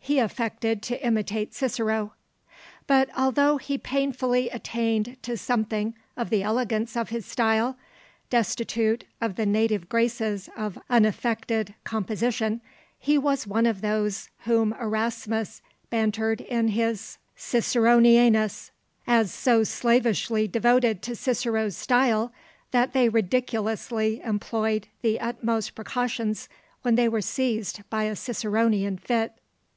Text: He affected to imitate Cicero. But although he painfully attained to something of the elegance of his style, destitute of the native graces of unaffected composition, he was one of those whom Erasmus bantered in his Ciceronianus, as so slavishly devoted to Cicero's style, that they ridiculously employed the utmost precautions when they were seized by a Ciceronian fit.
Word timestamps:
He 0.00 0.18
affected 0.18 0.82
to 0.84 1.06
imitate 1.06 1.54
Cicero. 1.54 2.14
But 2.86 3.10
although 3.16 3.58
he 3.58 3.76
painfully 3.76 4.48
attained 4.48 5.18
to 5.22 5.36
something 5.36 5.94
of 6.16 6.30
the 6.30 6.42
elegance 6.42 6.96
of 6.96 7.10
his 7.10 7.26
style, 7.26 7.76
destitute 8.30 9.04
of 9.20 9.36
the 9.36 9.44
native 9.46 9.88
graces 9.88 10.48
of 10.56 10.78
unaffected 10.88 11.74
composition, 11.84 12.60
he 12.98 13.18
was 13.18 13.46
one 13.46 13.66
of 13.66 13.82
those 13.82 14.30
whom 14.46 14.72
Erasmus 14.80 15.60
bantered 15.90 16.40
in 16.40 16.68
his 16.68 17.18
Ciceronianus, 17.36 18.70
as 19.06 19.32
so 19.32 19.62
slavishly 19.62 20.48
devoted 20.48 21.02
to 21.02 21.14
Cicero's 21.14 21.76
style, 21.76 22.32
that 22.70 22.94
they 22.94 23.08
ridiculously 23.10 24.22
employed 24.24 24.88
the 25.02 25.20
utmost 25.20 25.74
precautions 25.76 26.48
when 26.82 26.94
they 26.96 27.08
were 27.10 27.20
seized 27.20 27.88
by 27.90 28.04
a 28.04 28.16
Ciceronian 28.16 28.96
fit. 28.96 29.34